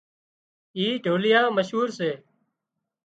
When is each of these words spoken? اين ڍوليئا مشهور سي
اين 0.77 0.91
ڍوليئا 1.03 1.41
مشهور 1.57 1.87
سي 1.97 2.11